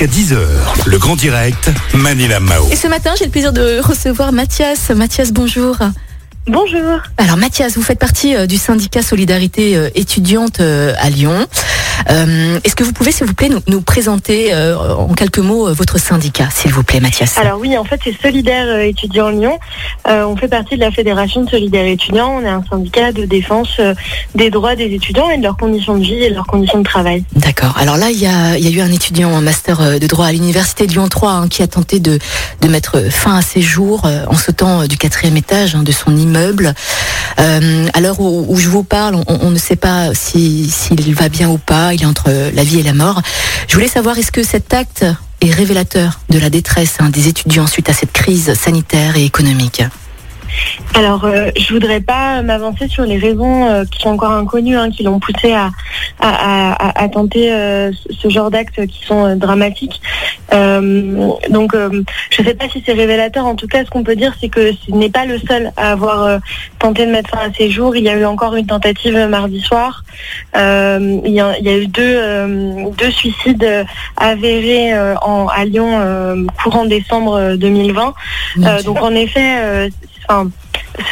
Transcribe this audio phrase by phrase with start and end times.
[0.00, 0.38] jusqu'à 10h.
[0.86, 2.68] Le grand direct, Manila Mao.
[2.70, 4.90] Et ce matin, j'ai le plaisir de recevoir Mathias.
[4.90, 5.76] Mathias, bonjour.
[6.46, 7.00] Bonjour.
[7.18, 11.46] Alors Mathias, vous faites partie euh, du syndicat Solidarité euh, étudiante euh, à Lyon.
[12.08, 15.68] Euh, Est-ce que vous pouvez, s'il vous plaît, nous, nous présenter euh, en quelques mots
[15.68, 17.36] euh, votre syndicat, s'il vous plaît, Mathias?
[17.38, 19.58] Alors oui, en fait, c'est Solidaire étudiants Lyon.
[20.06, 22.38] On fait partie de la Fédération de Solidaire étudiants.
[22.40, 23.80] On est un syndicat de défense
[24.34, 26.84] des droits des étudiants et de leurs conditions de vie et de leurs conditions de
[26.84, 27.24] travail.
[27.36, 27.74] D'accord.
[27.78, 30.86] Alors là, il y y a eu un étudiant en master de droit à l'université
[30.86, 32.18] de Lyon 3 hein, qui a tenté de,
[32.60, 36.16] de mettre fin à ses jours euh, en sautant du quatrième étage hein, de son
[36.16, 36.74] immeuble.
[37.38, 41.14] Euh, à l'heure où, où je vous parle, on, on ne sait pas si- s'il
[41.14, 41.89] va bien ou pas.
[41.92, 43.22] Il est entre la vie et la mort.
[43.68, 45.04] Je voulais savoir, est-ce que cet acte
[45.40, 49.82] est révélateur de la détresse hein, des étudiants suite à cette crise sanitaire et économique?
[50.94, 54.90] Alors, euh, je voudrais pas m'avancer sur les raisons euh, qui sont encore inconnues, hein,
[54.90, 55.70] qui l'ont poussé à,
[56.20, 60.00] à, à- à tenter euh, ce- genre d'actes qui sont euh, dramatiques.
[60.52, 63.46] Donc, je ne sais pas si c'est révélateur.
[63.46, 65.92] En tout cas, ce qu'on peut dire, c'est que ce n'est pas le seul à
[65.92, 66.40] avoir
[66.78, 67.94] tenté de mettre fin à ses jours.
[67.96, 70.02] Il y a eu encore une tentative mardi soir.
[70.54, 76.84] Il, y a, il y a eu deux, deux suicides avérés en, à Lyon courant
[76.84, 78.14] décembre euh, 2020.
[78.58, 79.88] Euh, donc en effet,
[80.28, 80.50] enfin,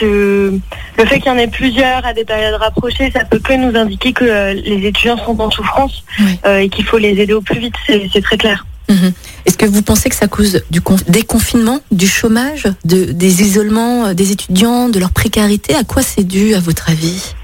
[0.00, 0.52] ce-
[0.98, 3.76] le fait qu'il y en ait plusieurs à des périodes rapprochées, ça peut que nous
[3.78, 6.38] indiquer que euh, les étudiants sont en souffrance Oui.
[6.46, 8.66] euh, et qu'il faut les aider au plus vite, c'est très clair.
[8.88, 9.12] Mhm.
[9.44, 13.42] Est-ce que vous pensez que ça cause du conf- des confinements, du chômage, de, des
[13.42, 15.74] isolements euh, des étudiants, de leur précarité?
[15.74, 17.34] À quoi c'est dû, à votre avis?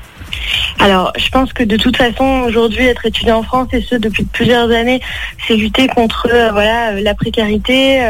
[0.80, 4.24] Alors, je pense que de toute façon, aujourd'hui, être étudiant en France, et ce depuis
[4.24, 5.00] plusieurs années,
[5.46, 8.02] c'est lutter contre euh, voilà, la précarité,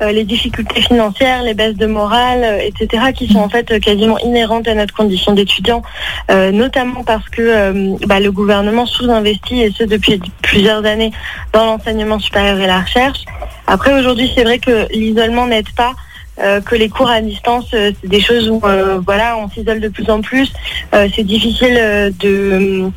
[0.00, 4.18] les difficultés financières, les baisses de morale, euh, etc., qui sont en fait euh, quasiment
[4.18, 5.82] inhérentes à notre condition d'étudiant,
[6.30, 11.12] euh, notamment parce que euh, bah, le gouvernement sous-investit, et ce depuis plusieurs années,
[11.52, 13.24] dans l'enseignement supérieur et la recherche.
[13.66, 15.92] Après, aujourd'hui, c'est vrai que l'isolement n'aide pas.
[16.38, 19.80] euh, que les cours à distance, euh, c'est des choses où euh, voilà, on s'isole
[19.80, 20.52] de plus en plus.
[20.94, 22.90] Euh, c'est difficile euh, de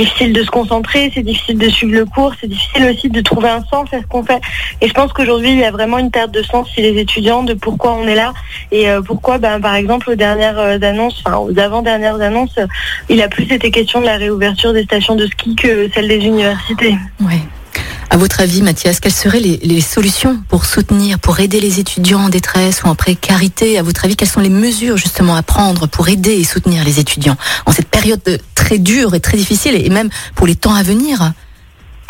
[0.00, 3.48] difficile de se concentrer, c'est difficile de suivre le cours, c'est difficile aussi de trouver
[3.48, 4.40] un sens à ce qu'on fait.
[4.80, 7.42] Et je pense qu'aujourd'hui, il y a vraiment une perte de sens chez les étudiants
[7.42, 8.32] de pourquoi on est là
[8.72, 12.66] et euh, pourquoi, ben, par exemple, aux dernières euh, annonces, enfin aux avant-dernières annonces, euh,
[13.08, 16.18] il a plus été question de la réouverture des stations de ski que celle des
[16.18, 16.96] universités.
[17.20, 17.40] Oui.
[18.12, 22.22] À votre avis, Mathias, quelles seraient les, les solutions pour soutenir, pour aider les étudiants
[22.22, 23.78] en détresse ou en précarité?
[23.78, 26.98] À votre avis, quelles sont les mesures justement à prendre pour aider et soutenir les
[26.98, 27.36] étudiants
[27.66, 28.40] en cette période de-
[28.70, 31.32] très dure et très difficile et même pour les temps à venir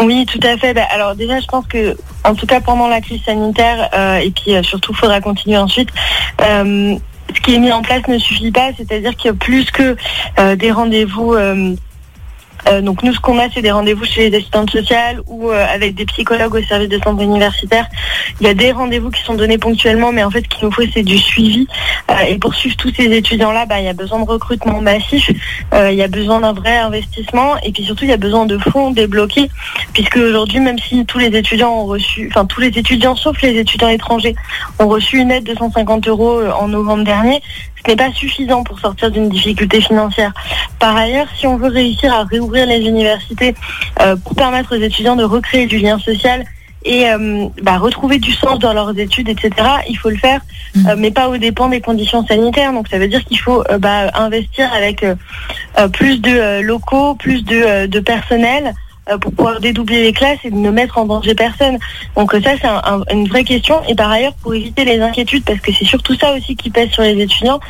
[0.02, 0.74] Oui, tout à fait.
[0.74, 4.30] Bah, alors déjà, je pense que, en tout cas pendant la crise sanitaire, euh, et
[4.30, 5.88] puis euh, surtout, faudra continuer ensuite.
[6.42, 6.96] euh,
[7.34, 9.96] ce qui est mis en place ne suffit pas, c'est-à-dire qu'il y a plus que
[10.56, 11.36] des rendez-vous.
[12.70, 15.66] Euh, donc nous, ce qu'on a, c'est des rendez-vous chez les assistantes sociales ou euh,
[15.68, 17.86] avec des psychologues au service de santé universitaire.
[18.40, 20.72] Il y a des rendez-vous qui sont donnés ponctuellement, mais en fait, ce qu'il nous
[20.72, 21.66] faut, c'est du suivi.
[22.10, 25.30] Euh, et pour suivre tous ces étudiants-là, bah, il y a besoin de recrutement massif,
[25.72, 28.58] il y a besoin d'un vrai investissement, et puis surtout, il y a besoin de
[28.58, 29.50] fonds débloqués,
[29.92, 33.58] puisque aujourd'hui, même si tous les étudiants ont reçu, enfin tous les étudiants, sauf les
[33.58, 34.34] étudiants étrangers,
[34.78, 37.42] ont reçu une aide de 150 euros en novembre dernier,
[37.84, 40.32] ce n'est pas suffisant pour sortir d'une difficulté financière.
[40.78, 43.54] Par ailleurs, si on veut réussir à réouvrir les universités
[44.00, 46.44] euh, pour permettre aux étudiants de recréer du lien social
[46.84, 49.52] et euh, bah, retrouver du sens dans leurs études, etc.,
[49.88, 50.40] il faut le faire,
[50.88, 52.72] euh, mais pas aux dépens des conditions sanitaires.
[52.72, 55.14] Donc ça veut dire qu'il faut euh, bah, investir avec euh,
[55.78, 58.74] euh, plus de locaux, plus de, euh, de personnel
[59.18, 61.78] pour pouvoir dédoubler les classes et ne mettre en danger personne.
[62.16, 63.80] Donc euh, ça, c'est un- un- une vraie question.
[63.88, 66.90] Et par ailleurs, pour éviter les inquiétudes, parce que c'est surtout ça aussi qui pèse
[66.90, 67.60] sur les étudiants,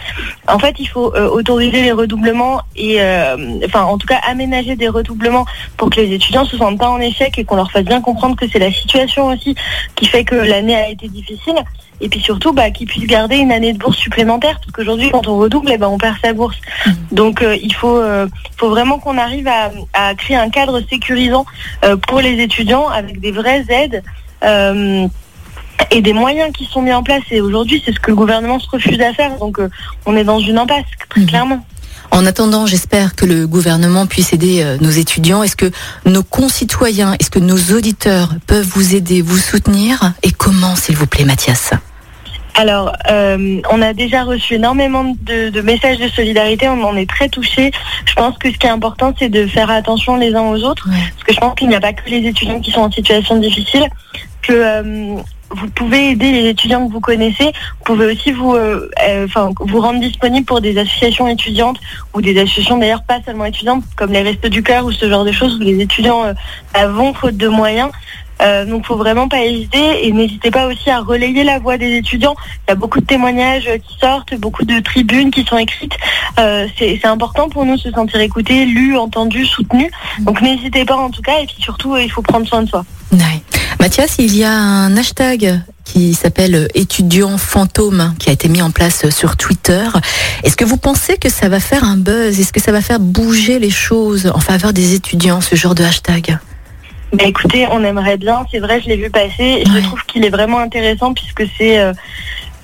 [0.49, 4.77] en fait, il faut euh, autoriser les redoublements et, euh, enfin, en tout cas, aménager
[4.77, 5.47] des redoublements
[5.77, 8.37] pour que les étudiants se sentent pas en échec et qu'on leur fasse bien comprendre
[8.37, 9.55] que c'est la situation aussi
[9.97, 11.55] qui fait que l'année a été difficile.
[12.03, 15.27] Et puis surtout, bah, qu'ils puissent garder une année de bourse supplémentaire, parce qu'aujourd'hui, quand
[15.29, 16.57] on redouble, eh ben, on perd sa bourse.
[17.13, 21.45] Donc, euh, il faut, euh, faut vraiment qu'on arrive à, à créer un cadre sécurisant
[21.85, 24.03] euh, pour les étudiants avec des vraies aides.
[25.91, 27.23] et des moyens qui sont mis en place.
[27.31, 29.37] Et aujourd'hui, c'est ce que le gouvernement se refuse à faire.
[29.39, 29.59] Donc,
[30.07, 31.27] on est dans une impasse, très Mhm.
[31.27, 31.67] clairement.
[32.13, 35.43] En attendant, j'espère que le gouvernement puisse aider nos étudiants.
[35.43, 35.71] Est-ce que
[36.07, 40.13] nos concitoyens, est-ce que nos auditeurs peuvent vous aider, vous soutenir?
[40.23, 41.71] Et comment, s'il vous plaît, Mathias?
[42.55, 47.09] Alors, euh, on a déjà reçu énormément de, de messages de solidarité, on en est
[47.09, 47.71] très touchés.
[48.05, 50.89] Je pense que ce qui est important, c'est de faire attention les uns aux autres,
[50.89, 50.97] Ouais.
[51.15, 53.37] parce que je pense qu'il n'y a pas que les étudiants qui sont en situation
[53.39, 53.87] difficile,
[54.43, 55.17] que euh,
[55.53, 57.47] vous pouvez aider les étudiants que vous connaissez.
[57.47, 58.89] Vous pouvez aussi vous, euh,
[59.25, 61.79] enfin, vous rendre disponible pour des associations étudiantes
[62.15, 65.25] ou des associations d'ailleurs pas seulement étudiantes comme les Restos du Cœur ou ce genre
[65.25, 66.35] de choses où les étudiants euh,
[66.73, 67.91] bah, vont faute de moyens.
[68.41, 71.97] Euh, donc faut vraiment pas hésiter et n'hésitez pas aussi à relayer la voix des
[71.97, 72.35] étudiants.
[72.67, 75.97] Il y a beaucoup de témoignages euh, qui sortent, beaucoup de tribunes qui sont écrites.
[76.39, 79.91] Euh, c'est important pour nous de se sentir écoutés, lus, entendus, soutenus.
[80.21, 82.69] Donc n'hésitez pas en tout cas et puis surtout euh, il faut prendre soin de
[82.69, 82.85] soi.
[83.81, 88.71] Mathias, il y a un hashtag qui s'appelle étudiant fantôme qui a été mis en
[88.71, 89.89] place sur Twitter.
[90.45, 92.39] Est-ce que vous pensez que ça va faire un buzz?
[92.39, 95.83] Est-ce que ça va faire bouger les choses en faveur des étudiants, ce genre de
[95.83, 96.39] hashtag?
[97.13, 99.81] Bah écoutez, on aimerait bien, c'est vrai, je l'ai vu passer et Ouais.
[99.81, 101.93] je trouve qu'il est vraiment intéressant puisque c'est euh,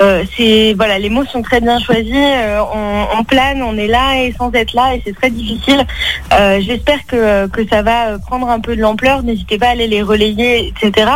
[0.03, 3.87] euh, c'est voilà, les mots sont très bien choisis, euh, on, on plane, on est
[3.87, 5.87] là et sans être là et c'est très difficile.
[6.35, 9.71] Euh, J'espère que, que ça va euh, prendre un peu de l'ampleur, n'hésitez pas à
[9.71, 11.13] aller les relayer, etc.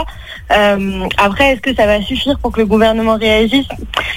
[0.52, 3.68] Euh, après, est-ce que ça va suffire pour que le gouvernement réagisse?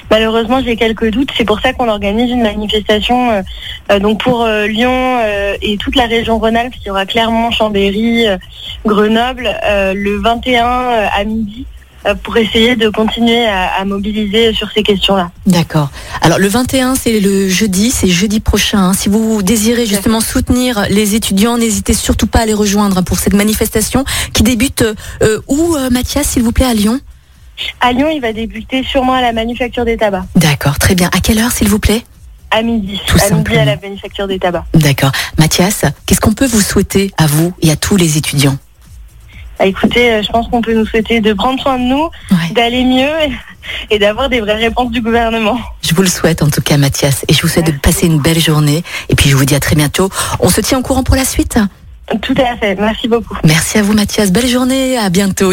[0.09, 1.31] Malheureusement, j'ai quelques doutes.
[1.37, 3.43] C'est pour ça qu'on organise une manifestation
[3.99, 5.19] donc pour Lyon
[5.61, 6.73] et toute la région Rhône-Alpes.
[6.81, 8.25] Il y aura Clermont, Chambéry,
[8.85, 9.49] Grenoble
[9.93, 11.65] le 21 euh, à midi
[12.23, 15.31] pour essayer de continuer à, à mobiliser sur ces questions-là.
[15.47, 15.89] D'accord.
[16.21, 18.79] Alors le 21, c'est le jeudi, c'est jeudi prochain.
[18.89, 18.93] hein.
[18.93, 23.33] Si vous désirez justement soutenir les étudiants, n'hésitez surtout pas à les rejoindre pour cette
[23.33, 24.03] manifestation
[24.33, 24.83] qui débute
[25.21, 26.99] euh, où, euh, Mathias, s'il vous plaît, à Lyon?
[27.81, 30.23] À Lyon, il va débuter sûrement à la manufacture des tabacs.
[30.35, 31.09] D'accord, très bien.
[31.15, 32.03] À quelle heure, s'il vous plaît?
[32.51, 32.99] À midi.
[33.07, 33.65] Tout à midi à simplement.
[33.65, 34.63] la manufacture des tabacs.
[34.73, 35.11] D'accord.
[35.39, 38.57] Mathias, qu'est-ce qu'on peut vous souhaiter à vous et à tous les étudiants?
[39.59, 42.53] Bah, écoutez, euh, je pense qu'on peut nous souhaiter de prendre soin de nous, Ouais.
[42.53, 43.31] d'aller mieux et,
[43.95, 45.57] et d'avoir des vraies réponses du gouvernement.
[45.81, 48.19] Je vous le souhaite en tout cas, Mathias, et je vous souhaite de passer une
[48.19, 48.83] belle journée.
[49.09, 50.09] Et puis je vous dis à très bientôt.
[50.39, 51.57] On se tient au courant pour la suite.
[52.21, 52.75] Tout à fait.
[52.75, 53.35] Merci beaucoup.
[53.45, 54.31] Merci à vous, Mathias.
[54.31, 54.97] Belle journée.
[54.97, 55.51] À bientôt.